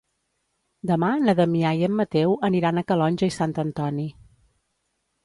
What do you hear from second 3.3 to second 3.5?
i